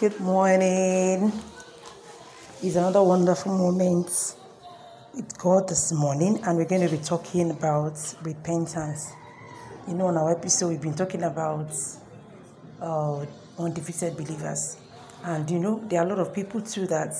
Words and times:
Good 0.00 0.20
morning. 0.20 1.32
It's 2.62 2.76
another 2.76 3.02
wonderful 3.02 3.52
moment 3.52 4.36
with 5.12 5.36
God 5.36 5.68
this 5.68 5.90
morning, 5.90 6.38
and 6.44 6.56
we're 6.56 6.66
going 6.66 6.88
to 6.88 6.96
be 6.96 7.02
talking 7.02 7.50
about 7.50 7.98
repentance. 8.22 9.12
You 9.88 9.94
know, 9.94 10.06
on 10.06 10.16
our 10.16 10.30
episode, 10.30 10.68
we've 10.68 10.80
been 10.80 10.94
talking 10.94 11.24
about 11.24 11.72
uh, 12.80 13.26
undefeated 13.58 14.16
believers, 14.16 14.76
and 15.24 15.50
you 15.50 15.58
know, 15.58 15.82
there 15.88 16.00
are 16.00 16.06
a 16.06 16.08
lot 16.08 16.20
of 16.20 16.32
people 16.32 16.60
too 16.60 16.86
that 16.86 17.16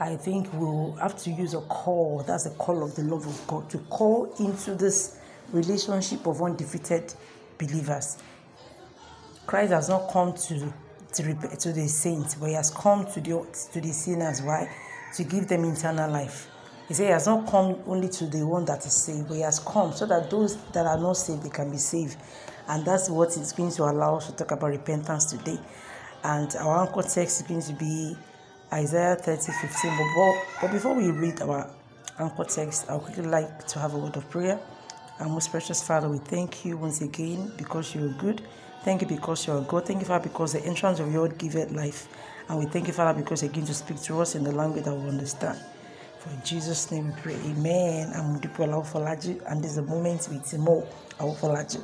I 0.00 0.16
think 0.16 0.52
will 0.52 0.96
have 0.96 1.16
to 1.18 1.30
use 1.30 1.54
a 1.54 1.60
call. 1.60 2.24
That's 2.26 2.42
the 2.42 2.56
call 2.56 2.82
of 2.82 2.96
the 2.96 3.04
love 3.04 3.24
of 3.24 3.46
God 3.46 3.70
to 3.70 3.78
call 3.88 4.34
into 4.40 4.74
this 4.74 5.20
relationship 5.52 6.26
of 6.26 6.42
undefeated 6.42 7.14
believers. 7.56 8.18
Christ 9.46 9.70
has 9.70 9.88
not 9.88 10.10
come 10.10 10.34
to 10.34 10.72
to, 11.14 11.22
rep- 11.24 11.58
to 11.58 11.72
the 11.72 11.88
saints, 11.88 12.34
but 12.34 12.46
he 12.46 12.54
has 12.54 12.70
come 12.70 13.06
to 13.12 13.20
the 13.20 13.46
to 13.72 13.80
the 13.80 13.92
sinners. 13.92 14.42
Why? 14.42 14.70
To 15.16 15.24
give 15.24 15.48
them 15.48 15.64
eternal 15.64 16.10
life. 16.10 16.48
He 16.88 16.94
said 16.94 17.04
he 17.06 17.12
has 17.12 17.26
not 17.26 17.48
come 17.48 17.76
only 17.86 18.08
to 18.08 18.26
the 18.26 18.44
one 18.44 18.64
that 18.64 18.84
is 18.84 18.92
saved, 18.92 19.28
but 19.28 19.34
he 19.34 19.42
has 19.42 19.60
come 19.60 19.92
so 19.92 20.06
that 20.06 20.28
those 20.30 20.56
that 20.72 20.86
are 20.86 20.98
not 20.98 21.16
saved 21.16 21.44
they 21.44 21.48
can 21.50 21.70
be 21.70 21.76
saved. 21.76 22.16
And 22.68 22.84
that's 22.84 23.08
what 23.08 23.36
it's 23.36 23.52
going 23.52 23.70
to 23.72 23.84
allow 23.84 24.16
us 24.16 24.26
to 24.26 24.32
talk 24.36 24.50
about 24.50 24.70
repentance 24.70 25.26
today. 25.26 25.58
And 26.24 26.54
our 26.56 26.86
anchor 26.86 27.02
text 27.02 27.40
is 27.40 27.42
going 27.42 27.62
to 27.62 27.72
be 27.74 28.16
Isaiah 28.72 29.16
30, 29.16 29.52
15. 29.52 29.90
But, 29.96 30.04
but, 30.16 30.34
but 30.62 30.72
before 30.72 30.94
we 30.94 31.10
read 31.10 31.40
our 31.42 31.70
anchor 32.18 32.44
text, 32.44 32.88
I 32.88 32.94
would 32.94 33.04
quickly 33.04 33.26
like 33.26 33.66
to 33.68 33.78
have 33.78 33.94
a 33.94 33.98
word 33.98 34.16
of 34.16 34.28
prayer. 34.28 34.60
Our 35.20 35.28
most 35.28 35.50
precious 35.50 35.86
Father, 35.86 36.08
we 36.08 36.18
thank 36.18 36.64
you 36.64 36.76
once 36.76 37.02
again 37.02 37.52
because 37.56 37.94
you're 37.94 38.12
good. 38.14 38.42
Thank 38.82 39.02
you 39.02 39.06
because 39.08 39.46
you're 39.46 39.60
God. 39.62 39.86
Thank 39.86 40.00
you, 40.00 40.06
Father, 40.06 40.28
because 40.28 40.54
the 40.54 40.64
entrance 40.64 41.00
of 41.00 41.12
your 41.12 41.22
word 41.22 41.36
giveth 41.38 41.70
life. 41.72 42.08
And 42.48 42.58
we 42.58 42.64
thank 42.64 42.86
you, 42.86 42.94
Father, 42.94 43.20
because 43.20 43.42
you're 43.42 43.52
going 43.52 43.66
to 43.66 43.74
speak 43.74 44.00
to 44.02 44.20
us 44.20 44.34
in 44.34 44.42
the 44.42 44.52
language 44.52 44.84
that 44.84 44.94
we 44.94 45.08
understand. 45.08 45.58
For 46.18 46.30
Jesus' 46.44 46.90
name 46.90 47.08
we 47.08 47.20
pray. 47.20 47.34
Amen. 47.34 48.10
I'm 48.14 48.38
Mudipola 48.38 48.84
Folaji, 48.86 49.40
and 49.50 49.62
this 49.62 49.72
is 49.72 49.78
a 49.78 49.82
moment 49.82 50.28
with 50.30 50.42
Timo 50.44 50.86
Awofolaji. 51.18 51.82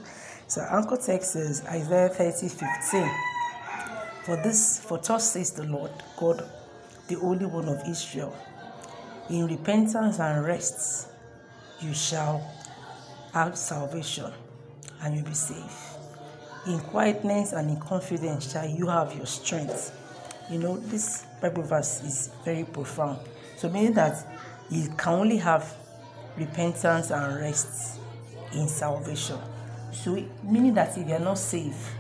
So, 0.48 0.66
Uncle 0.70 0.96
text 0.96 1.36
is 1.36 1.64
Isaiah 1.66 2.08
30 2.08 2.48
15. 2.48 3.10
For 4.24 4.36
this, 4.42 4.80
for 4.80 4.98
thus 4.98 5.32
says 5.32 5.52
the 5.52 5.64
Lord, 5.64 5.90
God, 6.16 6.48
the 7.08 7.16
Holy 7.16 7.46
One 7.46 7.68
of 7.68 7.82
Israel, 7.88 8.36
in 9.30 9.46
repentance 9.46 10.18
and 10.18 10.44
rest 10.44 11.08
you 11.80 11.94
shall 11.94 12.42
have 13.34 13.56
salvation 13.56 14.32
and 15.02 15.14
you'll 15.14 15.24
be 15.24 15.34
safe. 15.34 15.95
In 16.66 16.80
quietness 16.80 17.52
and 17.52 17.70
in 17.70 17.76
confidence 17.76 18.50
shall 18.50 18.68
you 18.68 18.88
have 18.88 19.14
your 19.14 19.26
strength. 19.26 19.96
You 20.50 20.58
know, 20.58 20.76
this 20.76 21.24
Bible 21.40 21.62
verse 21.62 22.02
is 22.02 22.30
very 22.44 22.64
profound. 22.64 23.20
So, 23.56 23.68
meaning 23.68 23.92
that 23.92 24.26
you 24.68 24.88
can 24.96 25.12
only 25.12 25.36
have 25.36 25.76
repentance 26.36 27.10
and 27.12 27.36
rest 27.36 28.00
in 28.52 28.66
salvation. 28.66 29.38
So, 29.92 30.20
meaning 30.42 30.74
that 30.74 30.98
if 30.98 31.06
you 31.06 31.14
are 31.14 31.20
not 31.20 31.38
safe, 31.38 31.94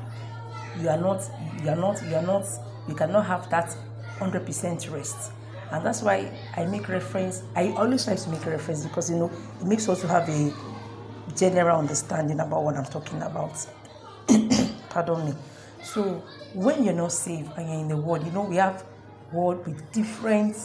you 0.80 0.88
are 0.88 0.98
not, 0.98 1.22
you 1.62 1.70
are 1.70 1.76
not, 1.76 2.02
you 2.04 2.16
are 2.16 2.22
not, 2.22 2.44
you 2.88 2.94
cannot 2.96 3.24
have 3.26 3.48
that 3.50 3.76
100% 4.18 4.92
rest. 4.92 5.30
And 5.70 5.86
that's 5.86 6.02
why 6.02 6.28
I 6.56 6.64
make 6.66 6.88
reference, 6.88 7.44
I 7.54 7.68
always 7.70 8.04
try 8.04 8.16
to 8.16 8.30
make 8.30 8.44
reference 8.44 8.84
because, 8.84 9.10
you 9.10 9.16
know, 9.16 9.30
it 9.60 9.66
makes 9.66 9.88
us 9.88 10.00
to 10.00 10.08
have 10.08 10.28
a 10.28 10.52
general 11.36 11.78
understanding 11.78 12.40
about 12.40 12.64
what 12.64 12.76
I'm 12.76 12.84
talking 12.84 13.22
about. 13.22 13.64
Pardon 14.96 15.26
me. 15.26 15.34
So 15.82 16.22
when 16.54 16.82
you're 16.82 16.94
not 16.94 17.12
saved 17.12 17.50
and 17.58 17.68
you're 17.68 17.80
in 17.80 17.88
the 17.88 17.98
world, 17.98 18.24
you 18.24 18.32
know, 18.32 18.44
we 18.44 18.56
have 18.56 18.82
world 19.30 19.66
with 19.66 19.92
different 19.92 20.56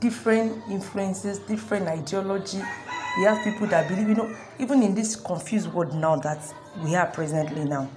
different 0.00 0.60
influences, 0.68 1.38
different 1.38 1.86
ideology. 1.86 2.60
We 3.16 3.22
have 3.22 3.44
people 3.44 3.68
that 3.68 3.88
believe, 3.88 4.08
you 4.08 4.16
know, 4.16 4.36
even 4.58 4.82
in 4.82 4.96
this 4.96 5.14
confused 5.14 5.72
world 5.72 5.94
now 5.94 6.16
that 6.16 6.52
we 6.82 6.96
are 6.96 7.06
presently 7.06 7.64
now. 7.64 7.88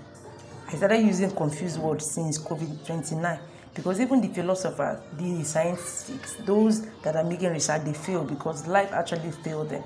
I 0.67 0.75
started 0.75 0.99
using 0.99 1.31
confused 1.31 1.79
words 1.79 2.05
since 2.05 2.37
COVID 2.37 2.85
29 2.85 3.39
because 3.73 3.99
even 3.99 4.21
the 4.21 4.27
philosophers, 4.27 4.99
the 5.17 5.43
scientists, 5.43 6.35
those 6.45 6.85
that 7.01 7.15
are 7.15 7.23
making 7.23 7.49
research, 7.49 7.83
they 7.83 7.93
fail 7.93 8.23
because 8.23 8.67
life 8.67 8.91
actually 8.93 9.31
failed 9.31 9.69
them. 9.69 9.83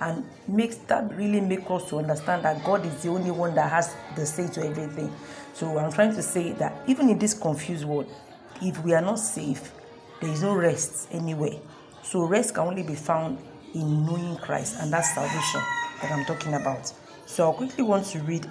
And 0.00 0.24
makes 0.48 0.76
that 0.76 1.14
really 1.14 1.40
make 1.40 1.70
us 1.70 1.88
to 1.90 1.98
understand 1.98 2.44
that 2.44 2.64
God 2.64 2.86
is 2.86 3.02
the 3.02 3.10
only 3.10 3.30
one 3.30 3.54
that 3.54 3.70
has 3.70 3.94
the 4.16 4.24
say 4.24 4.48
to 4.48 4.66
everything. 4.66 5.12
So 5.52 5.78
I'm 5.78 5.92
trying 5.92 6.14
to 6.14 6.22
say 6.22 6.52
that 6.52 6.74
even 6.86 7.10
in 7.10 7.18
this 7.18 7.34
confused 7.34 7.84
world, 7.84 8.10
if 8.62 8.82
we 8.82 8.94
are 8.94 9.02
not 9.02 9.18
safe, 9.18 9.72
there 10.20 10.30
is 10.30 10.42
no 10.42 10.54
rest 10.54 11.08
anywhere. 11.12 11.58
So 12.02 12.24
rest 12.24 12.54
can 12.54 12.66
only 12.66 12.82
be 12.82 12.94
found 12.94 13.38
in 13.74 14.06
knowing 14.06 14.36
Christ, 14.38 14.76
and 14.80 14.92
that's 14.92 15.14
salvation 15.14 15.60
that 16.02 16.10
I'm 16.10 16.24
talking 16.24 16.54
about. 16.54 16.92
So 17.26 17.52
I 17.52 17.54
quickly 17.54 17.84
want 17.84 18.06
to 18.06 18.20
read 18.20 18.46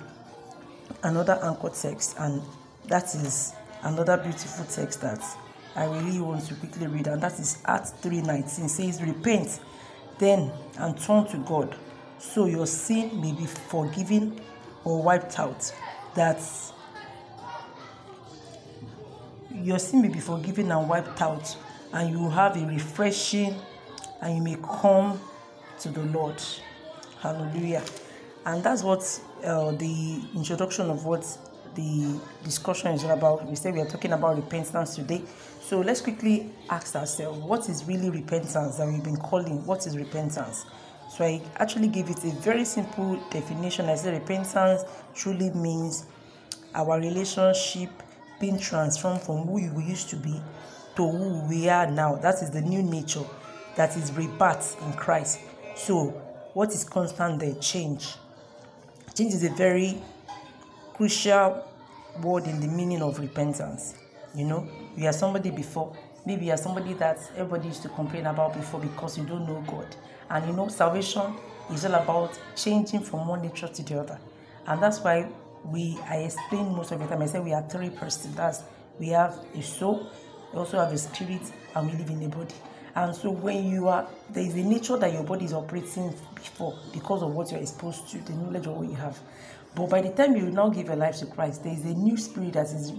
another 1.04 1.40
anchor 1.44 1.70
text, 1.70 2.16
and 2.20 2.42
that 2.88 3.06
is 3.16 3.54
another 3.84 4.18
beautiful 4.18 4.66
text 4.66 5.02
that 5.02 5.22
I 5.76 5.86
really 5.86 6.22
want 6.22 6.46
to 6.48 6.56
quickly 6.56 6.88
read, 6.88 7.08
and 7.08 7.22
that 7.22 7.40
is 7.40 7.58
Acts 7.66 7.94
3:19 8.02 8.70
says, 8.70 9.02
Repent 9.02 9.60
then 10.20 10.52
and 10.78 11.00
turn 11.00 11.26
to 11.28 11.38
God, 11.38 11.76
so 12.20 12.46
your 12.46 12.68
sin 12.68 13.20
may 13.20 13.32
be 13.32 13.46
forgiven 13.46 14.40
or 14.84 15.02
wiped 15.02 15.40
out. 15.40 15.74
That 16.16 16.42
your 19.54 19.80
sin 19.80 20.02
may 20.02 20.10
be 20.10 20.20
forgiven 20.20 20.72
and 20.72 20.88
wiped 20.88 21.22
out, 21.22 21.56
and 21.94 22.12
you 22.12 22.30
have 22.30 22.56
a 22.62 22.66
refreshing, 22.66 23.56
and 24.22 24.38
you 24.38 24.44
may 24.44 24.58
come 24.62 25.20
to 25.80 25.90
the 25.90 26.04
Lord. 26.04 26.42
Hallelujah. 27.22 27.84
And 28.46 28.64
that's 28.64 28.84
what 28.84 29.22
uh, 29.44 29.72
the 29.72 30.22
introduction 30.36 30.90
of 30.90 31.06
what 31.06 31.26
the 31.80 32.20
discussion 32.44 32.92
is 32.92 33.04
about. 33.04 33.46
We 33.48 33.56
said 33.56 33.74
we 33.74 33.82
are 33.82 33.88
talking 33.88 34.12
about 34.12 34.36
repentance 34.36 34.96
today. 34.96 35.22
So 35.62 35.80
let's 35.80 36.02
quickly 36.02 36.52
ask 36.70 36.96
ourselves 36.96 37.40
what 37.40 37.70
is 37.70 37.86
really 37.86 38.10
repentance 38.10 38.78
that 38.78 38.88
we've 38.88 39.04
been 39.04 39.18
calling? 39.18 39.66
What 39.66 39.86
is 39.88 39.98
repentance? 39.98 40.66
So 41.16 41.26
I 41.26 41.42
actually 41.58 41.88
give 41.88 42.10
it 42.10 42.24
a 42.24 42.32
very 42.42 42.66
simple 42.66 43.16
definition. 43.32 43.86
I 43.86 43.96
say 43.96 44.12
repentance 44.12 44.84
truly 45.16 45.52
means 45.52 46.06
our 46.76 47.00
relationship 47.00 47.90
being 48.40 48.60
transformed 48.60 49.22
from 49.22 49.48
who 49.48 49.54
we 49.74 49.84
used 49.84 50.10
to 50.10 50.16
be 50.16 50.42
to 50.96 51.10
who 51.10 51.48
we 51.48 51.70
are 51.70 51.90
now. 51.90 52.16
That 52.16 52.36
is 52.42 52.52
the 52.52 52.62
new 52.62 52.84
nature 52.84 53.26
that 53.76 53.96
is 53.96 54.12
rebirth 54.12 54.82
in 54.86 54.94
Christ. 54.94 55.40
So 55.76 56.10
what 56.54 56.72
is 56.72 56.84
constant 56.84 57.40
there? 57.40 57.54
Change. 57.56 58.16
Change 59.16 59.34
is 59.34 59.44
a 59.44 59.50
very 59.50 60.02
crucial 60.94 61.66
word 62.22 62.46
in 62.46 62.60
the 62.60 62.68
meaning 62.68 63.02
of 63.02 63.20
repentance. 63.20 63.96
You 64.36 64.46
know, 64.46 64.68
you 64.96 65.08
are 65.08 65.14
somebody 65.14 65.52
before, 65.52 65.96
maybe 66.26 66.46
you 66.46 66.52
are 66.52 66.58
somebody 66.58 66.94
that 66.94 67.18
everybody 67.36 67.68
used 67.68 67.82
to 67.84 67.90
complain 67.90 68.28
about 68.28 68.54
before 68.54 68.80
because 68.80 69.18
you 69.18 69.26
don't 69.26 69.48
know 69.48 69.64
God. 69.68 69.96
And 70.30 70.48
you 70.48 70.54
know, 70.54 70.68
salvation 70.68 71.36
is 71.72 71.86
all 71.86 71.96
about 71.96 72.40
changing 72.56 73.02
from 73.02 73.28
one 73.28 73.42
nature 73.42 73.68
to 73.68 73.84
the 73.84 74.00
other. 74.00 74.20
And 74.68 74.82
that's 74.82 75.00
why 75.00 75.28
we 75.66 75.98
I 76.08 76.18
explain 76.18 76.76
most 76.76 76.92
of 76.92 77.00
the 77.00 77.08
time. 77.08 77.22
I 77.22 77.26
say 77.26 77.40
we 77.40 77.54
are 77.54 77.64
three 77.68 77.90
persons. 77.90 78.36
That's 78.36 78.64
we 79.00 79.10
have 79.10 79.38
a 79.56 79.62
soul, 79.62 80.12
we 80.54 80.60
also 80.60 80.78
have 80.80 80.92
a 80.92 80.98
spirit, 80.98 81.42
and 81.76 81.92
we 81.92 81.98
live 81.98 82.10
in 82.10 82.24
a 82.24 82.30
body. 82.30 82.56
And 82.96 83.16
so 83.16 83.30
when 83.32 83.70
you 83.70 83.88
are 83.88 84.08
there 84.30 84.44
is 84.44 84.56
a 84.56 84.64
nature 84.64 84.98
that 84.98 85.14
your 85.14 85.24
body 85.24 85.46
is 85.46 85.54
operating 85.54 86.14
before 86.36 86.78
because 86.94 87.24
of 87.24 87.32
what 87.34 87.52
you're 87.52 87.62
exposed 87.62 88.10
to, 88.10 88.18
the 88.20 88.34
knowledge 88.34 88.68
of 88.68 88.74
what 88.78 88.90
you 88.90 88.96
have. 88.96 89.18
But 89.76 89.90
by 89.90 90.02
the 90.02 90.10
time 90.10 90.36
you 90.36 90.50
now 90.50 90.70
give 90.70 90.88
your 90.88 90.96
life 90.96 91.18
to 91.18 91.26
Christ, 91.26 91.64
there 91.64 91.74
is 91.74 91.86
a 91.86 91.94
new 91.94 92.18
spirit 92.18 92.54
that 92.54 92.66
is 92.68 92.92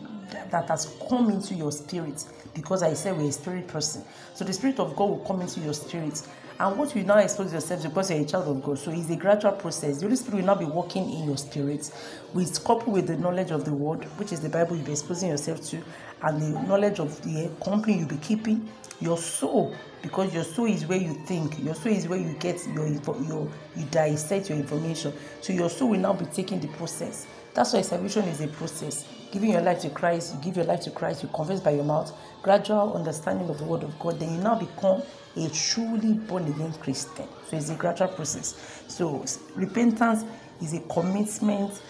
that 0.51 0.69
has 0.69 0.97
come 1.09 1.31
into 1.31 1.55
your 1.55 1.73
spirit. 1.73 2.25
Because 2.55 2.83
I 2.83 2.95
said 2.95 3.17
we're 3.17 3.29
a 3.29 3.33
spirit 3.33 3.69
person. 3.69 4.05
So 4.35 4.45
the 4.45 4.53
spirit 4.53 4.79
of 4.81 4.97
God 4.97 5.11
will 5.11 5.25
come 5.25 5.41
into 5.41 5.61
your 5.61 5.75
spirit. 5.75 6.23
And 6.59 6.77
what 6.77 6.95
you 6.95 7.05
now 7.05 7.19
expose 7.19 7.53
yourself 7.53 7.83
to 7.83 7.89
because 7.89 8.11
you're 8.11 8.21
a 8.21 8.25
child 8.25 8.49
of 8.49 8.63
God. 8.63 8.79
So 8.79 8.91
it's 8.91 9.09
a 9.09 9.17
gradual 9.17 9.53
process. 9.53 9.97
The 9.97 10.03
Holy 10.03 10.17
Spirit 10.17 10.39
will 10.41 10.47
now 10.47 10.55
be 10.55 10.67
working 10.67 11.11
in 11.11 11.25
your 11.25 11.39
spirit, 11.39 11.91
with 12.35 12.63
coupled 12.65 12.95
with 12.95 13.07
the 13.07 13.17
knowledge 13.17 13.51
of 13.51 13.65
the 13.65 13.73
word, 13.73 14.05
which 14.19 14.31
is 14.31 14.41
the 14.41 14.51
Bible 14.51 14.77
you'll 14.77 14.85
be 14.85 14.93
exposing 14.93 15.31
yourself 15.31 15.63
to, 15.71 15.83
and 16.23 16.43
the 16.43 16.61
knowledge 16.63 16.99
of 16.99 17.21
the 17.23 17.51
company 17.65 17.99
you'll 17.99 18.09
be 18.09 18.19
keeping, 18.19 18.69
your 19.01 19.17
soul 19.19 19.75
because 20.03 20.33
your 20.35 20.45
soul 20.45 20.67
is 20.67 20.87
where 20.87 20.99
you 20.99 21.15
think 21.27 21.63
your 21.63 21.75
soul 21.75 21.93
is 21.93 22.07
where 22.09 22.19
you 22.19 22.35
get 22.39 22.65
your 22.69 22.89
your 22.89 23.49
you 23.77 23.85
dissect 23.91 24.49
your 24.49 24.59
information 24.59 25.13
so 25.41 25.53
your 25.53 25.71
soul 25.71 25.91
will 25.91 25.99
now 25.99 26.13
be 26.13 26.27
taking 26.27 26.61
the 26.61 26.69
process 26.69 27.27
that's 27.55 27.73
why 27.73 27.81
salvation 27.81 28.25
is 28.25 28.41
a 28.41 28.49
process 28.49 29.07
giving 29.33 29.51
your 29.51 29.61
life 29.61 29.81
to 29.81 29.91
christ 29.91 30.35
you 30.35 30.41
give 30.41 30.57
your 30.57 30.65
life 30.65 30.81
to 30.81 30.91
christ 30.91 31.23
you 31.23 31.29
confess 31.35 31.61
by 31.61 31.71
your 31.71 31.85
mouth 31.85 32.13
gradual 32.43 32.95
understanding 32.95 33.49
of 33.49 33.59
the 33.59 33.65
word 33.65 33.83
of 33.83 33.99
god 33.99 34.19
then 34.19 34.35
you 34.35 34.41
now 34.41 34.55
become 34.55 35.03
a 35.37 35.49
truly 35.51 36.15
born 36.15 36.47
again 36.47 36.73
christian 36.75 37.27
so 37.49 37.57
it's 37.57 37.71
a 37.71 37.75
gradual 37.75 38.09
process 38.09 38.83
so 38.89 39.25
repentance 39.55 40.25
is 40.61 40.75
a 40.75 40.81
commitment 40.81 41.81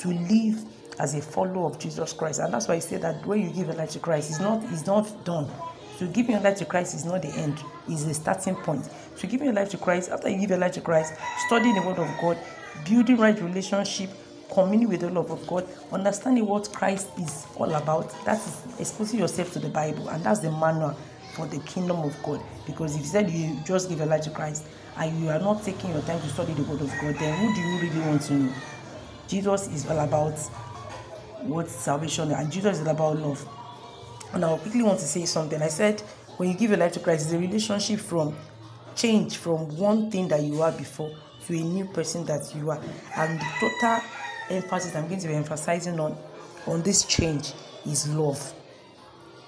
to 0.00 0.08
live 0.08 0.64
as 0.98 1.14
a 1.14 1.22
follower 1.22 1.66
of 1.66 1.78
Jesus 1.78 2.12
Christ. 2.12 2.40
And 2.40 2.52
that's 2.52 2.68
why 2.68 2.74
I 2.74 2.78
say 2.78 2.96
that 2.98 3.24
when 3.26 3.40
you 3.40 3.50
give 3.50 3.66
your 3.66 3.76
life 3.76 3.90
to 3.90 3.98
Christ, 3.98 4.30
it's 4.30 4.40
not 4.40 4.62
it's 4.70 4.86
not 4.86 5.24
done. 5.24 5.50
So 5.96 6.06
giving 6.06 6.32
your 6.32 6.40
life 6.40 6.56
to 6.58 6.64
Christ 6.64 6.94
is 6.94 7.04
not 7.04 7.22
the 7.22 7.28
end, 7.28 7.62
it's 7.88 8.04
the 8.04 8.14
starting 8.14 8.56
point. 8.56 8.88
So 9.16 9.28
giving 9.28 9.46
your 9.46 9.54
life 9.54 9.70
to 9.70 9.78
Christ, 9.78 10.10
after 10.10 10.28
you 10.28 10.38
give 10.38 10.50
your 10.50 10.58
life 10.58 10.72
to 10.72 10.80
Christ, 10.80 11.14
studying 11.46 11.74
the 11.74 11.82
word 11.82 11.98
of 11.98 12.08
God, 12.20 12.38
building 12.88 13.16
right 13.18 13.40
relationship, 13.40 14.10
communing 14.52 14.88
with 14.88 15.00
the 15.00 15.10
love 15.10 15.30
of 15.30 15.46
God, 15.46 15.66
understanding 15.90 16.46
what 16.46 16.70
Christ 16.72 17.08
is 17.18 17.46
all 17.56 17.72
about. 17.74 18.12
That 18.24 18.38
is 18.38 18.62
exposing 18.78 19.20
yourself 19.20 19.52
to 19.54 19.58
the 19.58 19.68
Bible, 19.68 20.08
and 20.10 20.22
that's 20.22 20.40
the 20.40 20.50
manual 20.52 20.96
for 21.34 21.46
the 21.46 21.58
kingdom 21.60 21.98
of 21.98 22.14
God. 22.22 22.40
Because 22.66 22.94
if 22.94 23.00
you 23.00 23.06
said 23.06 23.30
you 23.30 23.58
just 23.64 23.88
give 23.88 23.98
your 23.98 24.06
life 24.06 24.22
to 24.22 24.30
Christ 24.30 24.66
and 24.98 25.18
you 25.20 25.30
are 25.30 25.38
not 25.38 25.62
taking 25.62 25.90
your 25.90 26.02
time 26.02 26.20
to 26.20 26.28
study 26.28 26.52
the 26.52 26.62
word 26.64 26.80
of 26.82 26.90
God, 27.00 27.14
then 27.16 27.38
who 27.38 27.54
do 27.54 27.60
you 27.60 27.78
really 27.80 28.06
want 28.06 28.22
to 28.22 28.34
know? 28.34 28.52
Jesus 29.26 29.68
is 29.68 29.88
all 29.88 29.98
about 29.98 30.38
what 31.40 31.68
salvation 31.68 32.30
and 32.30 32.52
Jesus 32.52 32.78
is 32.78 32.86
all 32.86 32.92
about 32.92 33.18
love. 33.18 33.48
And 34.34 34.44
I 34.44 34.56
quickly 34.58 34.82
want 34.82 34.98
to 35.00 35.06
say 35.06 35.24
something. 35.24 35.60
I 35.62 35.68
said 35.68 36.00
when 36.36 36.50
you 36.50 36.56
give 36.56 36.70
your 36.70 36.78
life 36.78 36.92
to 36.92 37.00
Christ, 37.00 37.24
it's 37.26 37.32
a 37.32 37.38
relationship 37.38 38.00
from 38.00 38.36
change 38.94 39.38
from 39.38 39.74
one 39.78 40.10
thing 40.10 40.28
that 40.28 40.42
you 40.42 40.58
were 40.58 40.72
before 40.72 41.10
to 41.46 41.54
a 41.54 41.60
new 41.62 41.86
person 41.86 42.24
that 42.26 42.54
you 42.54 42.70
are. 42.70 42.80
And 43.16 43.40
the 43.40 43.46
total 43.58 44.00
emphasis 44.50 44.94
I'm 44.94 45.08
going 45.08 45.20
to 45.20 45.28
be 45.28 45.34
emphasizing 45.34 45.98
on 46.00 46.16
on 46.66 46.82
this 46.82 47.04
change 47.04 47.52
is 47.86 48.08
love. 48.08 48.54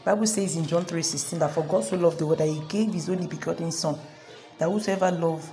Bible 0.05 0.27
says 0.27 0.57
in 0.57 0.67
John 0.67 0.85
3:16 0.85 1.39
that 1.39 1.53
for 1.53 1.63
God 1.65 1.85
so 1.85 1.97
loved 1.97 2.19
the 2.19 2.27
world 2.27 2.39
that 2.39 2.49
he 2.49 2.61
gave 2.69 2.93
his 2.93 3.09
only 3.09 3.27
begotten 3.27 3.73
son, 3.73 3.99
that 4.59 4.69
whosoever 4.69 5.11
love 5.11 5.49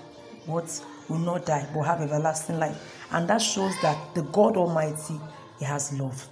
what 0.46 0.84
will 1.08 1.20
not 1.20 1.46
die 1.46 1.68
but 1.74 1.84
have 1.84 2.02
everlasting 2.02 2.60
life. 2.60 2.78
And 3.12 3.28
that 3.30 3.42
shows 3.42 3.74
that 3.82 4.16
the 4.16 4.24
God 4.24 4.58
Almighty 4.58 5.20
he 5.60 5.66
has 5.66 5.94
love. 5.98 6.28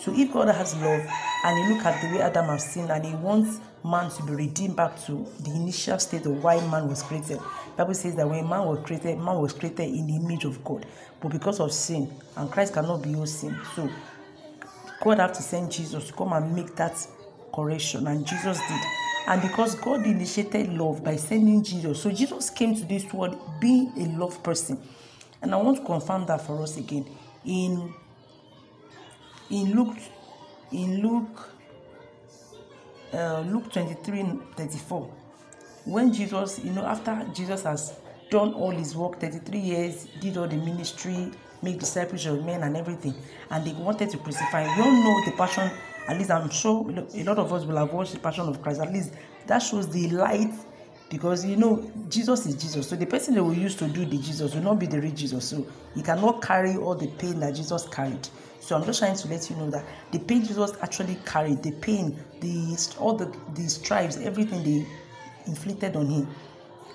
So 0.00 0.12
if 0.14 0.32
God 0.32 0.48
has 0.48 0.74
love 0.76 1.06
and 1.44 1.58
he 1.58 1.74
look 1.74 1.84
at 1.84 2.00
the 2.00 2.16
way 2.16 2.22
Adam 2.22 2.46
has 2.46 2.72
sinned 2.72 2.90
and 2.90 3.04
he 3.04 3.14
wants 3.14 3.60
man 3.84 4.10
to 4.10 4.22
be 4.24 4.32
redeemed 4.32 4.76
back 4.76 5.00
to 5.06 5.26
the 5.40 5.50
initial 5.50 5.98
state 5.98 6.26
of 6.26 6.42
why 6.42 6.56
man 6.68 6.88
was 6.88 7.02
created. 7.02 7.38
Bible 7.76 7.94
says 7.94 8.16
that 8.16 8.28
when 8.28 8.48
man 8.48 8.64
was 8.66 8.80
created, 8.84 9.18
man 9.18 9.38
was 9.38 9.52
created 9.52 9.88
in 9.88 10.06
the 10.06 10.16
image 10.16 10.44
of 10.44 10.62
God. 10.64 10.84
But 11.20 11.30
because 11.30 11.60
of 11.60 11.72
sin, 11.72 12.12
and 12.36 12.50
Christ 12.50 12.74
cannot 12.74 13.02
be 13.02 13.10
your 13.10 13.26
sin. 13.26 13.56
So 13.74 13.88
God 15.00 15.18
have 15.18 15.32
to 15.34 15.42
send 15.42 15.70
Jesus 15.70 16.08
to 16.08 16.12
come 16.12 16.32
and 16.32 16.54
make 16.54 16.74
that 16.76 17.06
correction. 17.54 18.06
And 18.06 18.26
Jesus 18.26 18.58
did. 18.58 18.80
And 19.28 19.42
because 19.42 19.74
God 19.74 20.06
initiated 20.06 20.72
love 20.72 21.04
by 21.04 21.16
sending 21.16 21.62
Jesus. 21.62 22.02
So 22.02 22.10
Jesus 22.10 22.50
came 22.50 22.74
to 22.74 22.84
this 22.84 23.12
world 23.12 23.38
being 23.60 23.92
a 23.96 24.18
love 24.18 24.42
person. 24.42 24.80
And 25.42 25.54
I 25.54 25.56
want 25.58 25.78
to 25.78 25.84
confirm 25.84 26.26
that 26.26 26.40
for 26.40 26.60
us 26.62 26.76
again. 26.76 27.06
In 27.44 27.92
in 29.50 29.74
Luke 29.74 29.96
in 30.72 31.00
Luke 31.02 31.48
uh, 33.12 33.40
Luke 33.40 33.72
23 33.72 34.24
34 34.56 35.10
when 35.84 36.12
Jesus 36.12 36.58
you 36.62 36.72
know 36.72 36.84
after 36.84 37.26
Jesus 37.34 37.62
has 37.62 37.98
done 38.30 38.52
all 38.52 38.70
his 38.70 38.94
work 38.94 39.18
33 39.18 39.58
years 39.58 40.06
did 40.20 40.36
all 40.36 40.46
the 40.46 40.56
ministry 40.56 41.30
make 41.62 41.78
disciples 41.78 42.26
of 42.26 42.44
men 42.44 42.62
and 42.62 42.76
everything 42.76 43.14
and 43.50 43.64
they 43.64 43.72
wanted 43.72 44.10
to 44.10 44.18
crucify 44.18 44.64
we 44.76 44.82
all 44.82 44.90
know 44.90 45.24
the 45.24 45.32
passion 45.32 45.70
at 46.08 46.18
least 46.18 46.30
I'm 46.30 46.50
sure 46.50 46.90
a 46.90 47.22
lot 47.24 47.38
of 47.38 47.52
us 47.52 47.64
will 47.64 47.76
have 47.76 47.92
watched 47.92 48.12
the 48.12 48.18
passion 48.18 48.46
of 48.48 48.62
Christ 48.62 48.80
at 48.80 48.92
least 48.92 49.14
that 49.46 49.58
shows 49.60 49.88
the 49.88 50.10
light 50.10 50.52
because 51.10 51.44
you 51.44 51.56
know 51.56 51.90
Jesus 52.08 52.46
is 52.46 52.54
Jesus 52.54 52.88
so 52.88 52.96
the 52.96 53.06
person 53.06 53.34
that 53.34 53.42
will 53.44 53.54
use 53.54 53.74
to 53.76 53.88
do 53.88 54.04
the 54.04 54.18
Jesus 54.18 54.54
will 54.54 54.62
not 54.62 54.78
be 54.78 54.86
the 54.86 55.00
real 55.00 55.14
Jesus 55.14 55.48
so 55.48 55.66
he 55.94 56.02
cannot 56.02 56.42
carry 56.42 56.76
all 56.76 56.94
the 56.94 57.08
pain 57.18 57.40
that 57.40 57.54
Jesus 57.54 57.86
carried 57.88 58.28
so 58.68 58.76
I'm 58.76 58.84
just 58.84 58.98
trying 58.98 59.16
to 59.16 59.28
let 59.28 59.48
you 59.48 59.56
know 59.56 59.70
that 59.70 59.82
the 60.12 60.18
pain 60.18 60.44
Jesus 60.44 60.72
actually 60.82 61.16
carried, 61.24 61.62
the 61.62 61.72
pain, 61.72 62.22
the 62.40 62.76
all 62.98 63.14
the 63.14 63.34
the 63.54 63.66
stripes, 63.66 64.18
everything 64.18 64.62
they 64.62 64.86
inflicted 65.46 65.96
on 65.96 66.06
him 66.06 66.28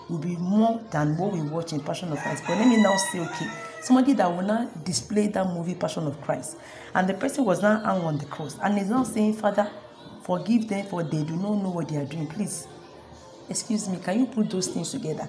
will 0.07 0.19
be 0.19 0.35
more 0.35 0.79
than 0.91 1.17
what 1.17 1.31
we 1.33 1.41
watch 1.41 1.73
in 1.73 1.79
Passion 1.79 2.11
of 2.11 2.19
Christ. 2.19 2.43
But 2.47 2.59
let 2.59 2.67
me 2.67 2.77
now 2.77 2.95
say, 2.97 3.21
okay, 3.21 3.49
somebody 3.81 4.13
that 4.13 4.29
will 4.29 4.43
now 4.43 4.69
display 4.83 5.25
that 5.29 5.47
movie 5.47 5.73
Passion 5.73 6.05
of 6.05 6.21
Christ, 6.21 6.57
and 6.93 7.09
the 7.09 7.15
person 7.15 7.43
was 7.43 7.63
now 7.63 7.79
hung 7.79 8.01
on 8.01 8.19
the 8.19 8.25
cross, 8.25 8.59
and 8.61 8.77
is 8.77 8.91
now 8.91 9.03
saying, 9.03 9.33
Father, 9.33 9.67
forgive 10.21 10.67
them 10.67 10.85
for 10.85 11.01
they 11.01 11.23
do 11.23 11.35
not 11.35 11.55
know 11.55 11.71
what 11.71 11.87
they 11.89 11.97
are 11.97 12.05
doing. 12.05 12.27
Please, 12.27 12.67
excuse 13.49 13.87
me, 13.89 13.99
can 14.03 14.19
you 14.19 14.25
put 14.25 14.49
those 14.49 14.67
things 14.67 14.91
together? 14.91 15.27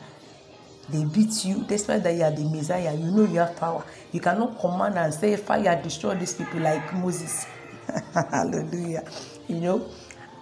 they 0.88 1.04
beat 1.04 1.44
you. 1.44 1.64
Despite 1.66 2.02
that 2.02 2.14
you 2.14 2.22
are 2.22 2.30
the 2.30 2.44
messiah 2.44 2.94
you 2.94 3.10
know 3.10 3.24
you 3.24 3.38
have 3.38 3.56
power. 3.56 3.84
You 4.12 4.20
cannot 4.20 4.58
command 4.60 4.98
and 4.98 5.12
say 5.12 5.36
fire 5.36 5.80
destroy 5.82 6.14
these 6.14 6.34
people 6.34 6.60
like 6.60 6.92
moses. 6.94 7.46
Hallelujah. 8.14 9.04
You 9.48 9.56
know 9.56 9.88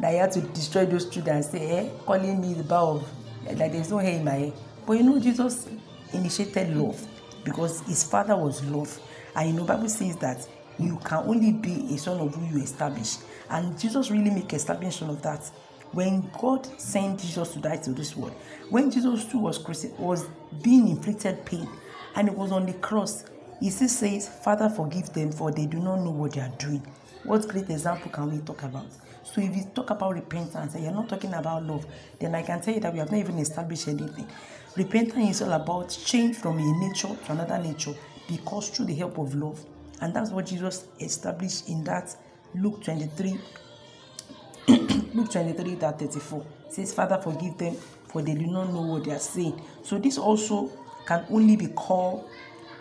that 0.01 0.13
you 0.13 0.19
have 0.19 0.31
to 0.33 0.41
destroy 0.41 0.87
those 0.87 1.09
children 1.09 1.37
and 1.37 1.45
say 1.45 1.71
eh 1.71 1.89
calling 2.05 2.41
me 2.41 2.55
the 2.55 2.65
bow 2.65 2.97
of 2.97 3.59
like 3.59 3.73
there's 3.73 3.91
no 3.91 3.99
hair 3.99 4.15
in 4.15 4.25
my 4.25 4.33
hair. 4.33 4.53
But 4.87 4.95
you 4.95 5.03
know 5.05 5.19
jesus 5.19 5.69
initiated 6.13 6.77
love 6.77 7.01
because 7.45 7.81
his 7.83 8.03
father 8.05 8.37
was 8.37 8.65
love. 8.65 8.99
And 9.37 9.51
you 9.51 9.57
know 9.57 9.65
bible 9.65 9.89
says 9.89 10.17
that 10.17 10.47
you 10.79 10.99
can 11.05 11.19
only 11.29 11.53
be 11.53 11.95
a 11.95 11.99
son 11.99 12.19
of 12.21 12.35
who 12.35 12.57
you 12.57 12.63
establish 12.63 13.17
and 13.51 13.79
jesus 13.79 14.11
really 14.11 14.31
make 14.31 14.53
establishment 14.55 15.13
of 15.13 15.23
that 15.23 15.49
when 15.93 16.31
God 16.41 16.67
sent 16.81 17.21
Jesus 17.21 17.53
to 17.53 17.61
die 17.61 17.77
to 17.79 17.93
this 17.93 18.17
world, 18.17 18.35
when 18.71 18.91
Jesus 18.91 19.25
too 19.25 19.39
was 19.39 19.59
crucified, 19.59 19.99
was 19.99 20.27
being 20.63 20.89
inflicted 20.89 21.45
pain, 21.45 21.69
and 22.15 22.29
it 22.29 22.35
was 22.35 22.53
on 22.53 22.67
the 22.67 22.73
cross, 22.75 23.25
he 23.61 23.71
still 23.71 23.89
says, 23.89 24.29
Father, 24.29 24.69
forgive 24.69 25.13
them, 25.13 25.31
for 25.31 25.53
they 25.53 25.67
do 25.67 25.79
not 25.79 26.01
know 26.01 26.11
what 26.11 26.33
they 26.33 26.41
are 26.41 26.53
doing. 26.59 26.85
What 27.25 27.47
great 27.47 27.71
example 27.71 28.11
can 28.11 28.33
we 28.33 28.39
talk 28.41 28.65
about? 28.65 28.87
So 29.23 29.41
if 29.41 29.57
you 29.57 29.65
talk 29.75 29.91
about 29.91 30.15
repentance 30.15 30.75
and 30.75 30.83
you're 30.83 30.93
not 30.93 31.09
talking 31.09 31.33
about 31.33 31.63
love, 31.65 31.87
then 32.19 32.35
I 32.35 32.43
can 32.43 32.61
tell 32.61 32.75
you 32.75 32.81
that 32.81 32.93
we 32.93 32.99
have 32.99 33.11
not 33.13 33.19
even 33.19 33.39
established 33.39 33.87
anything. 33.87 34.27
Repentance 34.77 35.31
is 35.31 35.43
all 35.43 35.53
about 35.53 35.91
change 35.91 36.37
from 36.37 36.59
a 36.59 36.87
nature 36.89 37.15
to 37.27 37.33
another 37.33 37.59
nature 37.59 37.95
because 38.29 38.71
through 38.71 38.87
the 38.87 38.95
help 38.95 39.19
of 39.19 39.35
love. 39.35 39.65
And 40.01 40.13
that's 40.13 40.31
what 40.31 40.47
Jesus 40.47 40.87
established 40.99 41.69
in 41.69 41.85
that 41.85 42.17
Luke 42.55 42.83
23 42.83 43.39
Luke 45.15 45.31
23 45.31 45.75
that 45.77 45.99
34 45.99 46.45
says, 46.69 46.93
Father, 46.95 47.19
forgive 47.19 47.59
them, 47.59 47.77
for 48.09 48.23
they 48.23 48.35
do 48.35 48.47
not 48.47 48.73
know 48.73 48.83
what 48.83 49.05
they 49.05 49.13
are 49.13 49.19
saying. 49.19 49.61
So 49.83 49.99
this 49.99 50.19
also 50.19 50.71
can 51.07 51.25
only 51.31 51.57
be 51.57 51.69
called 51.69 52.29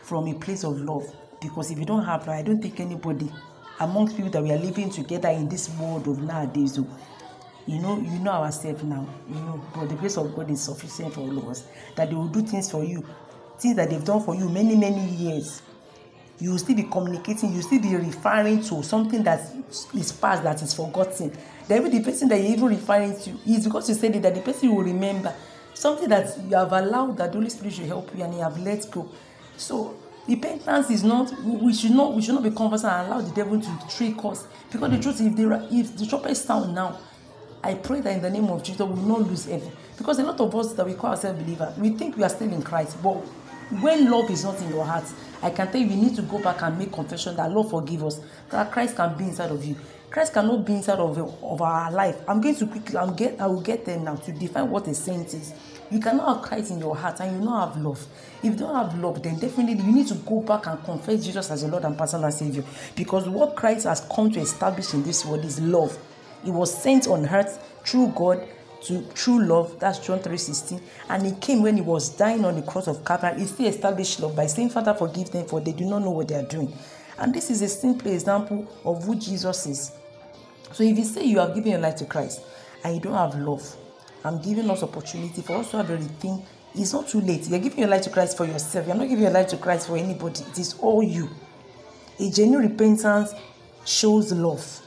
from 0.04 0.28
a 0.28 0.34
place 0.34 0.64
of 0.64 0.80
love. 0.80 1.14
Because 1.42 1.72
if 1.72 1.80
you 1.80 1.86
don't 1.86 2.06
have 2.06 2.28
love, 2.28 2.38
I 2.38 2.42
don't 2.42 2.62
think 2.62 2.80
anybody 2.80 3.32
amongst 3.80 4.16
people 4.16 4.32
that 4.32 4.44
we 4.44 4.52
are 4.52 4.58
living 4.58 4.90
together 4.90 5.30
in 5.30 5.50
this 5.50 5.70
world 5.78 6.08
of 6.08 6.22
nowadays, 6.22 6.78
you 6.78 7.80
know, 7.80 7.98
you 8.00 8.20
know 8.20 8.32
ourselves 8.32 8.84
now, 8.84 9.08
you 9.28 9.36
know, 9.36 9.64
but 9.74 9.90
the 9.90 9.96
grace 9.96 10.18
of 10.18 10.36
God 10.36 10.50
is 10.52 10.62
sufficient 10.62 11.14
for 11.14 11.22
all 11.22 11.38
of 11.38 11.48
us. 11.48 11.64
That 11.96 12.10
they 12.10 12.16
will 12.16 12.28
do 12.28 12.42
things 12.42 12.70
for 12.72 12.84
you, 12.84 13.06
things 13.60 13.76
that 13.76 13.90
they've 13.90 14.04
done 14.04 14.22
for 14.22 14.36
you 14.36 14.50
many, 14.50 14.76
many 14.76 15.06
years. 15.10 15.62
You 16.40 16.52
will 16.52 16.58
still 16.58 16.76
be 16.76 16.84
communicating, 16.84 17.50
you 17.50 17.56
will 17.58 17.64
still 17.64 17.82
be 17.82 17.96
referring 17.96 18.64
to 18.64 18.82
something 18.82 19.24
that 19.24 19.42
is 19.94 20.12
past 20.12 20.44
that 20.44 20.62
is 20.62 20.74
forgotten 20.74 21.32
then 21.72 21.90
the 21.90 22.02
person 22.02 22.28
that 22.28 22.38
you're 22.38 22.52
even 22.52 22.66
referring 22.66 23.18
to. 23.22 23.32
Is 23.48 23.66
because 23.66 23.88
you 23.88 23.96
said 23.96 24.16
it 24.16 24.22
that 24.24 24.36
the 24.36 24.42
person 24.42 24.76
will 24.76 24.84
remember. 24.84 25.34
Something 25.74 26.10
that 26.10 26.38
you 26.50 26.56
have 26.56 26.74
allowed 26.74 27.18
that 27.18 27.32
the 27.32 27.38
Holy 27.38 27.50
Spirit 27.50 27.74
should 27.74 27.86
help 27.86 28.16
you 28.16 28.24
and 28.24 28.34
you 28.34 28.42
have 28.42 28.60
let 28.60 28.90
go. 28.92 29.10
So 29.56 29.96
repentance 30.28 30.90
is 30.90 31.04
not 31.04 31.34
we 31.44 31.74
should 31.74 31.92
not 31.92 32.14
we 32.14 32.22
should 32.22 32.36
not 32.36 32.44
be 32.44 32.52
conversant 32.52 32.94
and 32.94 33.08
allow 33.08 33.22
the 33.22 33.34
devil 33.34 33.60
to 33.60 33.80
trick 33.90 34.24
us. 34.26 34.48
Because 34.72 34.92
the 34.92 35.00
truth 35.00 35.22
if 35.22 35.36
the 35.36 35.68
if 35.72 35.98
the 35.98 36.06
trumpet 36.06 36.36
sound 36.36 36.76
now 36.76 37.00
I 37.64 37.76
pray 37.76 38.02
that 38.02 38.16
in 38.16 38.22
the 38.22 38.30
name 38.30 38.46
of 38.46 38.64
Jesus 38.64 38.82
we 38.82 38.94
will 38.94 39.20
not 39.20 39.22
lose 39.22 39.48
ever 39.48 39.70
because 39.98 40.20
a 40.20 40.24
lot 40.24 40.40
of 40.40 40.54
us 40.56 40.74
that 40.74 40.86
we 40.86 40.94
call 40.94 41.12
ourselves 41.12 41.42
believers 41.42 41.78
we 41.78 41.92
think 41.92 42.18
we 42.18 42.24
are 42.24 42.30
still 42.30 42.52
in 42.52 42.62
Christ. 42.62 43.02
But 43.02 43.16
when 43.82 44.12
love 44.12 44.30
is 44.30 44.44
not 44.44 44.62
in 44.62 44.70
your 44.70 44.84
heart 44.84 45.06
I 45.42 45.50
can 45.50 45.72
tell 45.72 45.80
you 45.80 45.88
we 45.88 45.96
need 45.96 46.16
to 46.18 46.22
go 46.24 46.40
back 46.40 46.62
and 46.62 46.78
make 46.78 46.92
confession 46.92 47.36
that 47.38 47.50
Lord 47.50 47.70
forgive 47.70 48.04
us. 48.04 48.20
That 48.50 48.72
Christ 48.72 48.98
can 48.98 49.18
be 49.18 49.26
inside 49.26 49.52
of 49.52 49.64
you 49.64 49.76
Christ 50.12 50.34
cannot 50.34 50.66
be 50.66 50.74
inside 50.74 51.00
of, 51.00 51.18
of 51.18 51.62
our 51.62 51.90
life. 51.90 52.18
I'm 52.28 52.42
going 52.42 52.56
to 52.56 52.68
quickly, 52.68 52.98
I'm 52.98 53.16
get, 53.16 53.40
I 53.40 53.48
will 53.48 53.62
get 53.62 53.86
there 53.86 53.98
now 53.98 54.16
to 54.18 54.34
define 54.34 54.70
what 54.70 54.86
a 54.88 54.94
saint 54.94 55.34
is. 55.34 55.54
You 55.90 56.02
cannot 56.02 56.36
have 56.36 56.46
Christ 56.46 56.72
in 56.72 56.80
your 56.80 56.98
heart 56.98 57.22
and 57.22 57.38
you 57.38 57.46
not 57.46 57.70
have 57.74 57.82
love. 57.82 58.06
If 58.44 58.52
you 58.52 58.56
don't 58.56 58.76
have 58.76 59.00
love, 59.00 59.24
then 59.24 59.40
definitely 59.40 59.82
you 59.82 59.90
need 59.90 60.08
to 60.08 60.16
go 60.16 60.42
back 60.42 60.68
and 60.68 60.84
confess 60.84 61.24
Jesus 61.24 61.50
as 61.50 61.62
your 61.62 61.72
Lord 61.72 61.86
and 61.86 61.98
personal 61.98 62.30
Savior. 62.30 62.66
Because 62.94 63.30
what 63.30 63.56
Christ 63.56 63.86
has 63.86 64.02
come 64.14 64.30
to 64.32 64.42
establish 64.42 64.94
in 64.94 65.02
this 65.04 65.26
world 65.26 65.46
is 65.46 65.62
love. 65.62 65.98
He 66.44 66.52
was 66.52 66.78
sent 66.78 67.08
on 67.08 67.26
earth 67.26 67.66
through 67.86 68.12
God 68.14 68.46
to 68.84 69.04
true 69.14 69.42
love. 69.42 69.80
That's 69.80 70.00
John 70.00 70.20
3:16. 70.20 70.82
And 71.08 71.26
he 71.26 71.32
came 71.34 71.62
when 71.62 71.76
he 71.76 71.82
was 71.82 72.10
dying 72.10 72.44
on 72.44 72.56
the 72.56 72.64
cross 72.64 72.88
of 72.88 73.06
Calvary. 73.06 73.40
He 73.40 73.46
still 73.46 73.68
established 73.68 74.20
love 74.20 74.36
by 74.36 74.48
saying, 74.48 74.72
Father, 74.72 74.94
forgive 74.94 75.32
them, 75.32 75.46
for 75.46 75.62
they 75.62 75.72
do 75.72 75.86
not 75.86 76.00
know 76.00 76.12
what 76.12 76.28
they 76.28 76.36
are 76.36 76.48
doing. 76.48 76.74
And 77.18 77.34
this 77.34 77.50
is 77.50 77.62
a 77.62 77.70
simple 77.70 78.12
example 78.12 78.68
of 78.84 79.04
who 79.06 79.16
Jesus 79.16 79.68
is. 79.68 79.92
So 80.74 80.84
if 80.84 80.98
you 80.98 81.04
say 81.04 81.26
you 81.26 81.40
have 81.40 81.54
given 81.54 81.72
your 81.72 81.80
life 81.80 81.96
to 81.98 82.06
Christ 82.06 82.42
and 82.84 82.96
you 82.96 83.02
don't 83.02 83.14
have 83.14 83.36
love, 83.40 83.76
I'm 84.24 84.42
giving 84.42 84.70
us 84.70 84.84
opportunity 84.84 85.42
for 85.42 85.54
us 85.58 85.72
to 85.72 85.78
have 85.78 85.90
a. 85.90 86.00
It's 86.74 86.94
not 86.94 87.08
too 87.10 87.20
late. 87.20 87.48
You're 87.48 87.60
giving 87.60 87.80
your 87.80 87.90
life 87.90 88.04
to 88.04 88.10
Christ 88.10 88.38
for 88.38 88.46
yourself. 88.46 88.88
You're 88.88 88.96
not 88.96 89.10
giving 89.10 89.24
your 89.24 89.34
life 89.34 89.48
to 89.50 89.58
Christ 89.58 89.88
for 89.88 89.98
anybody. 89.98 90.42
It 90.52 90.60
is 90.60 90.76
all 90.80 91.04
you. 91.04 91.30
A 92.20 92.30
genuine 92.30 92.70
repentance 92.70 93.34
shows 93.84 94.32
love. 94.32 94.82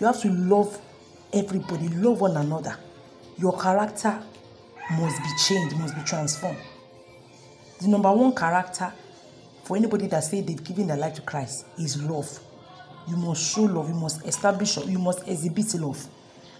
You 0.00 0.06
have 0.06 0.20
to 0.22 0.30
love 0.30 0.80
everybody, 1.32 1.88
love 1.88 2.20
one 2.20 2.36
another. 2.36 2.76
Your 3.38 3.56
character 3.58 4.22
must 4.92 5.22
be 5.22 5.28
changed, 5.46 5.76
must 5.76 5.94
be 5.94 6.02
transformed. 6.02 6.58
The 7.80 7.88
number 7.88 8.10
one 8.12 8.34
character 8.34 8.92
for 9.64 9.76
anybody 9.76 10.06
that 10.08 10.24
say 10.24 10.40
they've 10.40 10.62
given 10.62 10.86
their 10.86 10.96
life 10.96 11.14
to 11.14 11.22
Christ 11.22 11.66
is 11.78 12.02
love. 12.02 12.40
You 13.06 13.16
must 13.16 13.54
show 13.54 13.62
love, 13.62 13.88
you 13.88 13.94
must 13.94 14.26
establish, 14.26 14.76
you 14.78 14.98
must 14.98 15.26
exhibit 15.28 15.74
love. 15.74 16.04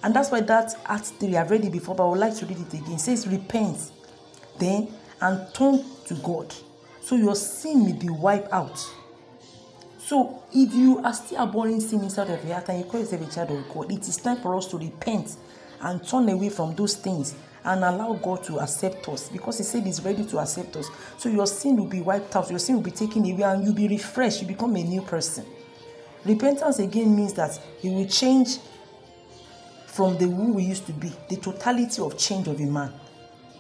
And 0.02 0.14
that's 0.14 0.30
why 0.30 0.40
that 0.42 0.74
Acts 0.86 1.10
3, 1.10 1.36
I've 1.36 1.50
read 1.50 1.64
it 1.64 1.72
before, 1.72 1.94
but 1.94 2.06
I 2.06 2.10
would 2.10 2.18
like 2.20 2.36
to 2.36 2.46
read 2.46 2.58
it 2.58 2.74
again. 2.74 2.92
It 2.92 3.00
says, 3.00 3.26
Repent 3.26 3.90
then 4.58 4.88
and 5.20 5.52
turn 5.54 5.84
to 6.06 6.14
God, 6.14 6.54
so 7.00 7.16
your 7.16 7.34
sin 7.34 7.84
may 7.84 7.92
be 7.92 8.08
wiped 8.08 8.52
out. 8.52 8.78
So 9.98 10.44
if 10.52 10.72
you 10.72 11.00
are 11.02 11.12
still 11.12 11.42
abhorring 11.42 11.80
sin 11.80 12.02
inside 12.02 12.30
of 12.30 12.44
your 12.44 12.54
heart 12.54 12.68
and 12.68 12.78
you 12.78 12.84
call 12.84 13.00
yourself 13.00 13.28
a 13.28 13.34
child 13.34 13.50
of 13.50 13.68
God, 13.68 13.90
it 13.90 14.06
is 14.06 14.16
time 14.18 14.36
for 14.36 14.54
us 14.54 14.66
to 14.68 14.78
repent 14.78 15.34
and 15.80 16.06
turn 16.06 16.28
away 16.28 16.48
from 16.48 16.76
those 16.76 16.94
things 16.94 17.34
and 17.64 17.82
allow 17.82 18.12
God 18.12 18.44
to 18.44 18.60
accept 18.60 19.08
us 19.08 19.28
because 19.28 19.58
He 19.58 19.64
said 19.64 19.84
He's 19.84 20.00
ready 20.04 20.24
to 20.26 20.38
accept 20.38 20.76
us. 20.76 20.88
So 21.18 21.28
your 21.28 21.48
sin 21.48 21.76
will 21.76 21.88
be 21.88 22.00
wiped 22.00 22.36
out, 22.36 22.48
your 22.50 22.60
sin 22.60 22.76
will 22.76 22.82
be 22.82 22.92
taken 22.92 23.28
away, 23.28 23.42
and 23.42 23.64
you'll 23.64 23.74
be 23.74 23.88
refreshed, 23.88 24.42
you 24.42 24.46
become 24.46 24.76
a 24.76 24.84
new 24.84 25.02
person. 25.02 25.44
Repentance 26.26 26.78
again 26.80 27.14
means 27.14 27.32
that 27.34 27.58
He 27.80 27.88
will 27.88 28.06
change 28.06 28.58
from 29.86 30.18
the 30.18 30.26
who 30.26 30.54
we 30.54 30.64
used 30.64 30.86
to 30.86 30.92
be, 30.92 31.12
the 31.28 31.36
totality 31.36 32.02
of 32.02 32.18
change 32.18 32.48
of 32.48 32.60
a 32.60 32.66
man, 32.66 32.92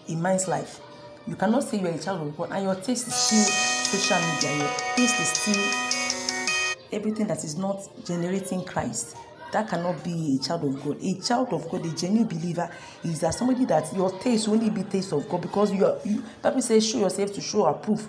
a 0.08 0.14
man's 0.16 0.48
life. 0.48 0.80
You 1.26 1.36
cannot 1.36 1.64
say 1.64 1.78
you're 1.78 1.90
a 1.90 1.98
child 1.98 2.26
of 2.26 2.36
God 2.36 2.50
and 2.52 2.64
your 2.64 2.74
taste 2.74 3.08
is 3.08 3.14
still 3.14 3.44
social 3.44 4.18
media, 4.34 4.58
your 4.58 4.76
taste 4.96 5.20
is 5.20 5.28
still 5.28 6.26
everything 6.92 7.26
that 7.28 7.42
is 7.44 7.56
not 7.56 7.88
generating 8.04 8.64
Christ 8.64 9.16
that 9.52 9.68
cannot 9.68 10.02
be 10.04 10.36
a 10.36 10.44
child 10.44 10.64
of 10.64 10.82
God. 10.82 10.98
A 11.02 11.14
child 11.20 11.52
of 11.52 11.70
God, 11.70 11.86
a 11.86 11.90
genuine 11.90 12.28
believer, 12.28 12.70
is 13.04 13.20
that 13.20 13.34
somebody 13.34 13.64
that 13.66 13.94
your 13.94 14.10
taste 14.18 14.48
will 14.48 14.54
only 14.54 14.70
be 14.70 14.82
taste 14.82 15.12
of 15.12 15.28
God 15.28 15.40
because 15.40 15.72
you 15.72 15.86
are. 15.86 15.98
You, 16.04 16.22
Bible 16.42 16.62
says, 16.62 16.86
"Show 16.86 16.98
yourself 16.98 17.32
to 17.34 17.40
show 17.40 17.66
approve." 17.66 18.06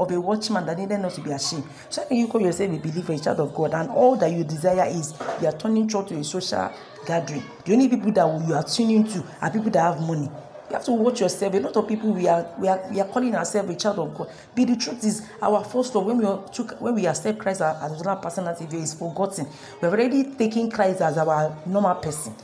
Of 0.00 0.10
a 0.12 0.18
watchman 0.18 0.64
that 0.64 0.78
needed 0.78 0.98
not 0.98 1.12
to 1.12 1.20
be 1.20 1.30
ashamed. 1.30 1.64
So, 1.90 2.02
you 2.10 2.26
call 2.26 2.40
yourself 2.40 2.70
a 2.70 2.78
believer, 2.78 3.12
a 3.12 3.18
child 3.18 3.38
of 3.40 3.54
God, 3.54 3.74
and 3.74 3.90
all 3.90 4.16
that 4.16 4.32
you 4.32 4.44
desire 4.44 4.86
is 4.86 5.12
you 5.42 5.46
are 5.46 5.52
turning 5.52 5.86
church 5.86 6.08
to 6.08 6.16
a 6.16 6.24
social 6.24 6.72
gathering? 7.04 7.42
The 7.66 7.74
only 7.74 7.86
people 7.86 8.10
that 8.12 8.48
you 8.48 8.54
are 8.54 8.64
tuning 8.64 9.04
to 9.08 9.22
are 9.42 9.50
people 9.50 9.70
that 9.72 9.80
have 9.82 10.00
money. 10.00 10.30
You 10.70 10.76
have 10.76 10.84
to 10.84 10.92
watch 10.92 11.20
yourself. 11.20 11.52
A 11.52 11.58
lot 11.58 11.76
of 11.76 11.86
people 11.86 12.14
we 12.14 12.26
are 12.28 12.48
we 12.58 12.68
are 12.68 12.80
we 12.90 12.98
are 12.98 13.08
calling 13.08 13.34
ourselves 13.34 13.68
a 13.68 13.76
child 13.76 13.98
of 13.98 14.16
God. 14.16 14.30
But 14.56 14.68
the 14.68 14.76
truth 14.76 15.04
is, 15.04 15.28
our 15.42 15.62
first 15.64 15.94
love 15.94 16.06
when 16.06 16.16
we 16.16 16.24
took 16.50 16.80
when 16.80 16.94
we 16.94 17.06
accept 17.06 17.38
Christ 17.38 17.60
as 17.60 18.06
our 18.06 18.16
personality 18.16 18.78
is 18.78 18.94
forgotten. 18.94 19.44
We 19.82 19.86
have 19.86 19.92
already 19.92 20.24
taken 20.34 20.70
Christ 20.70 21.02
as 21.02 21.18
our 21.18 21.58
normal 21.66 21.96
person. 21.96 22.34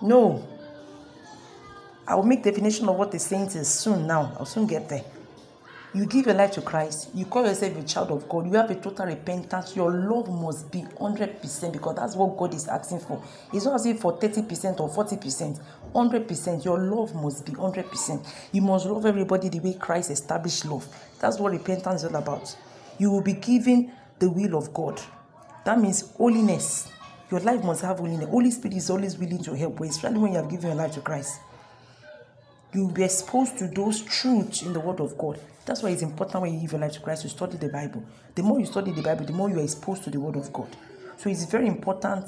No. 0.00 0.42
I 2.06 2.14
will 2.14 2.22
make 2.22 2.42
definition 2.42 2.88
of 2.88 2.96
what 2.96 3.12
the 3.12 3.18
saint 3.18 3.54
is 3.56 3.68
soon 3.68 4.06
now. 4.06 4.34
I'll 4.38 4.46
soon 4.46 4.66
get 4.66 4.88
there. 4.88 5.04
You 5.98 6.06
give 6.06 6.26
your 6.26 6.36
life 6.36 6.52
to 6.52 6.60
Christ, 6.62 7.10
you 7.12 7.24
call 7.24 7.44
yourself 7.44 7.76
a 7.76 7.82
child 7.82 8.12
of 8.12 8.28
God, 8.28 8.46
you 8.46 8.52
have 8.52 8.70
a 8.70 8.76
total 8.76 9.06
repentance, 9.06 9.74
your 9.74 9.90
love 9.90 10.28
must 10.28 10.70
be 10.70 10.82
100% 10.82 11.72
because 11.72 11.96
that's 11.96 12.14
what 12.14 12.36
God 12.36 12.54
is 12.54 12.68
asking 12.68 13.00
for. 13.00 13.20
It's 13.52 13.64
not 13.64 13.74
asking 13.74 13.98
for 13.98 14.16
30% 14.16 14.78
or 14.78 14.88
40%, 14.88 15.60
100%. 15.92 16.64
Your 16.64 16.78
love 16.78 17.16
must 17.16 17.44
be 17.44 17.50
100%. 17.50 18.24
You 18.52 18.62
must 18.62 18.86
love 18.86 19.06
everybody 19.06 19.48
the 19.48 19.58
way 19.58 19.74
Christ 19.74 20.12
established 20.12 20.66
love. 20.66 20.86
That's 21.18 21.40
what 21.40 21.50
repentance 21.50 22.04
is 22.04 22.10
all 22.12 22.22
about. 22.22 22.56
You 22.96 23.10
will 23.10 23.22
be 23.22 23.32
given 23.32 23.90
the 24.20 24.30
will 24.30 24.56
of 24.56 24.72
God. 24.72 25.02
That 25.64 25.80
means 25.80 26.12
holiness. 26.12 26.92
Your 27.28 27.40
life 27.40 27.64
must 27.64 27.82
have 27.82 27.98
holiness. 27.98 28.28
Holy 28.28 28.52
Spirit 28.52 28.76
is 28.76 28.88
always 28.88 29.18
willing 29.18 29.42
to 29.42 29.56
help, 29.56 29.80
especially 29.80 30.18
when 30.18 30.30
you 30.34 30.38
have 30.38 30.48
given 30.48 30.66
your 30.66 30.76
life 30.76 30.92
to 30.92 31.00
Christ 31.00 31.40
you 32.72 32.86
will 32.86 32.92
be 32.92 33.04
exposed 33.04 33.58
to 33.58 33.68
those 33.68 34.02
truths 34.02 34.62
in 34.62 34.72
the 34.72 34.80
Word 34.80 35.00
of 35.00 35.16
God. 35.16 35.40
That's 35.64 35.82
why 35.82 35.90
it's 35.90 36.02
important 36.02 36.42
when 36.42 36.54
you 36.54 36.60
give 36.60 36.72
your 36.72 36.80
life 36.80 36.92
to 36.92 37.00
Christ 37.00 37.22
to 37.22 37.28
study 37.28 37.56
the 37.56 37.68
Bible. 37.68 38.02
The 38.34 38.42
more 38.42 38.58
you 38.60 38.66
study 38.66 38.92
the 38.92 39.02
Bible, 39.02 39.24
the 39.24 39.32
more 39.32 39.48
you 39.50 39.58
are 39.58 39.62
exposed 39.62 40.04
to 40.04 40.10
the 40.10 40.20
Word 40.20 40.36
of 40.36 40.52
God. 40.52 40.68
So 41.16 41.28
it's 41.28 41.44
very 41.44 41.66
important 41.66 42.26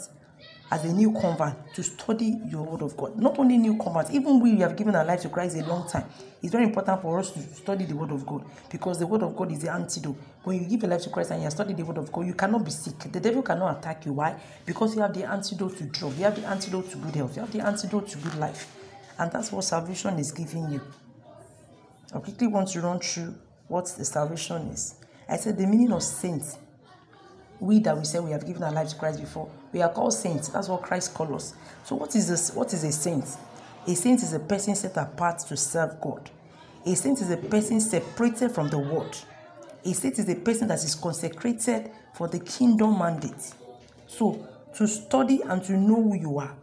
as 0.70 0.84
a 0.84 0.92
new 0.92 1.12
convert 1.12 1.74
to 1.74 1.82
study 1.82 2.38
your 2.48 2.62
Word 2.62 2.82
of 2.82 2.96
God. 2.96 3.18
Not 3.18 3.38
only 3.38 3.58
new 3.58 3.76
converts, 3.76 4.10
even 4.12 4.40
we 4.40 4.56
have 4.58 4.76
given 4.76 4.94
our 4.94 5.04
life 5.04 5.22
to 5.22 5.28
Christ 5.28 5.56
a 5.56 5.64
long 5.66 5.88
time. 5.88 6.04
It's 6.42 6.52
very 6.52 6.64
important 6.64 7.02
for 7.02 7.18
us 7.18 7.30
to 7.32 7.40
study 7.40 7.84
the 7.84 7.96
Word 7.96 8.12
of 8.12 8.24
God 8.24 8.44
because 8.70 8.98
the 8.98 9.06
Word 9.06 9.22
of 9.22 9.36
God 9.36 9.50
is 9.52 9.60
the 9.60 9.72
antidote. 9.72 10.16
When 10.44 10.60
you 10.60 10.66
give 10.68 10.82
your 10.82 10.90
life 10.90 11.02
to 11.02 11.10
Christ 11.10 11.32
and 11.32 11.42
you 11.42 11.50
study 11.50 11.74
the 11.74 11.84
Word 11.84 11.98
of 11.98 12.10
God, 12.12 12.26
you 12.26 12.34
cannot 12.34 12.64
be 12.64 12.70
sick. 12.70 12.98
The 13.12 13.20
devil 13.20 13.42
cannot 13.42 13.78
attack 13.78 14.06
you. 14.06 14.12
Why? 14.12 14.40
Because 14.64 14.94
you 14.94 15.02
have 15.02 15.12
the 15.12 15.24
antidote 15.24 15.76
to 15.78 15.84
drug. 15.84 16.16
You 16.16 16.24
have 16.24 16.40
the 16.40 16.46
antidote 16.46 16.90
to 16.90 16.96
good 16.98 17.16
health. 17.16 17.36
You 17.36 17.42
have 17.42 17.52
the 17.52 17.66
antidote 17.66 18.08
to 18.08 18.18
good 18.18 18.36
life. 18.36 18.79
And 19.20 19.30
that's 19.30 19.52
what 19.52 19.64
salvation 19.64 20.18
is 20.18 20.32
giving 20.32 20.72
you. 20.72 20.80
I 22.14 22.18
quickly 22.20 22.46
want 22.46 22.68
to 22.68 22.80
run 22.80 22.98
through 23.00 23.34
what 23.68 23.86
the 23.98 24.04
salvation 24.04 24.62
is. 24.68 24.94
I 25.28 25.36
said 25.36 25.58
the 25.58 25.66
meaning 25.66 25.92
of 25.92 26.02
saints. 26.02 26.56
We 27.60 27.80
that 27.80 27.98
we 27.98 28.04
say 28.04 28.18
we 28.18 28.30
have 28.30 28.46
given 28.46 28.62
our 28.62 28.72
lives 28.72 28.94
to 28.94 28.98
Christ 28.98 29.20
before, 29.20 29.50
we 29.72 29.82
are 29.82 29.90
called 29.90 30.14
saints. 30.14 30.48
That's 30.48 30.68
what 30.68 30.80
Christ 30.80 31.12
calls 31.12 31.30
us. 31.30 31.54
So 31.84 31.96
what 31.96 32.16
is 32.16 32.28
this? 32.30 32.54
What 32.54 32.72
is 32.72 32.82
a 32.82 32.90
saint? 32.90 33.26
A 33.86 33.94
saint 33.94 34.22
is 34.22 34.32
a 34.32 34.40
person 34.40 34.74
set 34.74 34.96
apart 34.96 35.40
to 35.40 35.56
serve 35.56 36.00
God. 36.00 36.30
A 36.86 36.96
saint 36.96 37.20
is 37.20 37.30
a 37.30 37.36
person 37.36 37.78
separated 37.78 38.52
from 38.52 38.70
the 38.70 38.78
world. 38.78 39.22
A 39.84 39.92
saint 39.92 40.18
is 40.18 40.30
a 40.30 40.34
person 40.34 40.68
that 40.68 40.82
is 40.82 40.94
consecrated 40.94 41.90
for 42.14 42.26
the 42.26 42.40
kingdom 42.40 42.98
mandate. 42.98 43.52
So 44.06 44.48
to 44.76 44.88
study 44.88 45.42
and 45.42 45.62
to 45.64 45.72
know 45.72 46.02
who 46.02 46.16
you 46.16 46.38
are, 46.38 46.56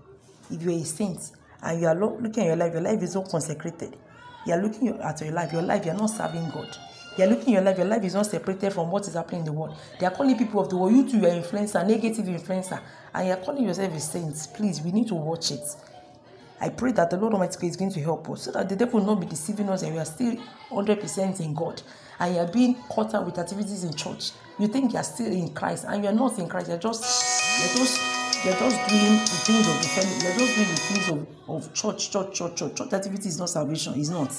if 0.49 0.63
you 0.63 0.71
are 0.71 0.81
a 0.81 0.83
saint, 0.83 1.19
and 1.63 1.81
you 1.81 1.87
are 1.87 1.95
looking 1.95 2.43
at 2.43 2.47
your 2.47 2.55
life, 2.55 2.73
your 2.73 2.81
life 2.81 3.01
is 3.01 3.15
not 3.15 3.29
consecrated. 3.29 3.97
You 4.45 4.53
are 4.53 4.61
looking 4.61 4.89
at 4.89 5.21
your 5.21 5.31
life, 5.31 5.51
your 5.51 5.61
life, 5.61 5.85
you 5.85 5.91
are 5.91 5.97
not 5.97 6.09
serving 6.09 6.49
God. 6.51 6.77
You 7.17 7.23
are 7.23 7.27
looking 7.27 7.55
at 7.55 7.61
your 7.61 7.61
life, 7.61 7.77
your 7.77 7.87
life 7.87 8.03
is 8.03 8.13
not 8.13 8.27
separated 8.27 8.73
from 8.73 8.91
what 8.91 9.07
is 9.07 9.15
happening 9.15 9.39
in 9.39 9.45
the 9.45 9.53
world. 9.53 9.75
They 9.99 10.05
are 10.05 10.11
calling 10.11 10.37
people 10.37 10.61
of 10.61 10.69
the 10.69 10.77
world, 10.77 10.93
you 10.93 11.09
too, 11.09 11.17
you 11.17 11.25
are 11.25 11.41
influencer, 11.41 11.85
negative 11.85 12.25
influencer, 12.25 12.79
and 13.13 13.27
you 13.27 13.33
are 13.33 13.37
calling 13.37 13.65
yourself 13.65 13.93
a 13.93 13.99
saint. 13.99 14.47
Please, 14.53 14.81
we 14.81 14.91
need 14.91 15.07
to 15.07 15.15
watch 15.15 15.51
it. 15.51 15.67
I 16.59 16.69
pray 16.69 16.91
that 16.93 17.09
the 17.09 17.17
Lord 17.17 17.33
Almighty 17.33 17.67
is 17.67 17.75
going 17.75 17.91
to 17.91 18.01
help 18.01 18.29
us 18.29 18.43
so 18.43 18.51
that 18.51 18.67
the 18.67 18.75
devil 18.75 18.99
will 18.99 19.07
not 19.07 19.19
be 19.19 19.27
deceiving 19.27 19.69
us 19.69 19.83
and 19.83 19.93
we 19.93 19.99
are 19.99 20.05
still 20.05 20.35
100% 20.71 21.39
in 21.39 21.53
God 21.53 21.81
and 22.19 22.33
you 22.33 22.41
are 22.41 22.51
being 22.51 22.75
caught 22.89 23.13
up 23.13 23.25
with 23.25 23.37
activities 23.37 23.83
in 23.83 23.93
church. 23.93 24.31
You 24.57 24.67
think 24.67 24.93
you 24.93 24.97
are 24.97 25.03
still 25.03 25.31
in 25.31 25.53
Christ 25.53 25.85
and 25.87 26.03
you 26.03 26.09
are 26.09 26.13
not 26.13 26.39
in 26.39 26.49
Christ. 26.49 26.69
You're 26.69 26.79
just, 26.79 27.03
you're 27.59 27.85
just 27.85 28.16
you're 28.43 28.53
just 28.53 28.89
doing 28.89 29.17
the 29.17 29.37
things 29.45 29.67
of 29.67 29.77
the 29.81 29.87
family. 29.87 30.23
You're 30.23 30.37
just 30.37 30.55
doing 30.55 30.69
the 30.69 30.75
things 30.75 31.09
of, 31.09 31.49
of 31.49 31.73
church, 31.73 32.11
church, 32.11 32.33
church, 32.33 32.55
church. 32.55 32.75
Church 32.75 32.93
activity 32.93 33.29
is 33.29 33.39
not 33.39 33.49
salvation. 33.49 33.93
It's 33.95 34.09
not. 34.09 34.31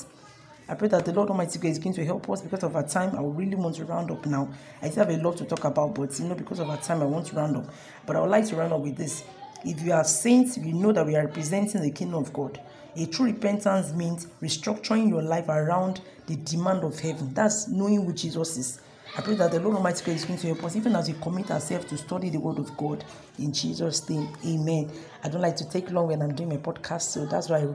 I 0.69 0.75
pray 0.75 0.89
that 0.89 1.05
the 1.05 1.13
Lord 1.13 1.31
Almighty 1.31 1.59
God 1.59 1.69
is 1.69 1.79
going 1.79 1.95
to 1.95 2.05
help 2.05 2.29
us 2.29 2.43
because 2.43 2.63
of 2.63 2.77
our 2.77 2.87
time. 2.87 3.17
I 3.17 3.23
really 3.23 3.55
want 3.57 3.77
to 3.77 3.85
round 3.85 4.11
up 4.11 4.25
now. 4.27 4.51
I 4.83 4.91
still 4.91 5.07
have 5.07 5.19
a 5.19 5.23
lot 5.23 5.39
to 5.39 5.45
talk 5.47 5.65
about, 5.65 5.95
but 5.95 6.19
you 6.19 6.27
know, 6.27 6.35
because 6.35 6.59
of 6.59 6.69
our 6.69 6.77
time, 6.77 7.01
I 7.03 7.07
want 7.07 7.27
to 7.29 7.37
round 7.37 7.57
up. 7.57 7.65
But 8.07 8.17
I 8.17 8.21
would 8.21 8.31
like 8.31 8.47
to 8.49 8.57
round 8.57 8.73
up 8.73 8.81
with 8.81 8.97
this. 8.97 9.25
If 9.65 9.81
you 9.83 9.93
are 9.93 10.05
saints, 10.05 10.59
you 10.59 10.75
know 10.75 10.93
that 10.93 11.07
we 11.07 11.17
are 11.17 11.25
representing 11.25 11.81
the 11.81 11.91
kingdom 11.91 12.21
of 12.21 12.33
God. 12.33 12.61
A 12.97 13.07
true 13.07 13.27
repentance 13.27 13.93
means 13.93 14.27
restructuring 14.43 15.09
your 15.09 15.23
life 15.23 15.49
around 15.49 16.01
the 16.27 16.37
demand 16.37 16.85
of 16.85 16.99
heaven. 17.01 17.33
That's 17.33 17.69
knowing 17.69 18.05
who 18.05 18.13
Jesus 18.13 18.57
is. 18.59 18.81
I 19.17 19.21
pray 19.23 19.35
that 19.35 19.51
the 19.51 19.61
Lord 19.61 19.77
Almighty 19.77 20.05
God 20.05 20.15
is 20.17 20.25
going 20.25 20.39
to 20.39 20.47
help 20.49 20.65
us, 20.65 20.77
even 20.77 20.95
as 20.95 21.09
we 21.09 21.15
commit 21.21 21.51
ourselves 21.51 21.87
to 21.87 21.97
study 21.97 22.31
the 22.31 22.39
Word 22.39 22.59
of 22.59 22.77
God. 22.77 23.05
In 23.39 23.53
Jesus' 23.53 24.09
name, 24.09 24.29
Amen. 24.47 24.91
I 25.25 25.29
don't 25.29 25.41
like 25.41 25.57
to 25.57 25.69
take 25.69 25.91
long 25.91 26.09
when 26.09 26.23
I'm 26.23 26.35
doing 26.35 26.51
my 26.51 26.57
podcast, 26.59 27.03
so 27.03 27.27
that's 27.27 27.49
why 27.49 27.67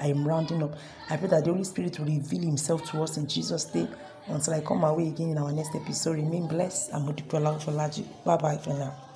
I, 0.00 0.08
am 0.08 0.26
rounding 0.26 0.62
up. 0.62 0.74
I 1.08 1.16
pray 1.16 1.28
that 1.28 1.44
the 1.44 1.52
Holy 1.52 1.64
Spirit 1.64 1.98
will 1.98 2.06
reveal 2.06 2.42
Himself 2.42 2.84
to 2.90 3.02
us 3.02 3.16
in 3.16 3.26
Jesus' 3.26 3.74
name. 3.74 3.88
Until 4.26 4.54
I 4.54 4.60
come 4.60 4.80
my 4.80 4.92
way 4.92 5.08
again 5.08 5.30
in 5.30 5.38
our 5.38 5.52
next 5.52 5.74
episode, 5.74 6.16
remain 6.16 6.46
blessed. 6.46 6.92
I'm 6.92 7.06
Modipola 7.06 8.24
Bye 8.24 8.36
bye 8.36 8.56
for 8.58 8.70
now. 8.70 9.11